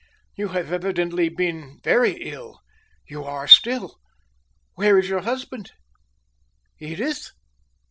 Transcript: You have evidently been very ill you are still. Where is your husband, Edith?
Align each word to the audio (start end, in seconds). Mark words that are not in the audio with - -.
You 0.35 0.47
have 0.47 0.73
evidently 0.73 1.29
been 1.29 1.79
very 1.83 2.13
ill 2.31 2.61
you 3.07 3.23
are 3.23 3.47
still. 3.47 3.99
Where 4.73 4.97
is 4.97 5.07
your 5.07 5.21
husband, 5.21 5.73
Edith? 6.79 7.29